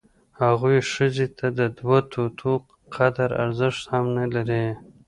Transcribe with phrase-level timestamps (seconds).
[0.41, 2.51] هغوی ښځې ته د دوه توتو
[2.95, 4.65] قدر ارزښت هم نه لري.